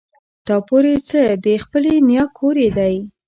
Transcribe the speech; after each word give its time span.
تا 0.47 0.55
پورې 0.67 0.95
څه 1.09 1.21
د 1.45 1.47
خپلې 1.63 1.93
نيا 2.09 2.23
کور 2.37 2.55
يې 2.63 2.69
دی. 2.77 2.95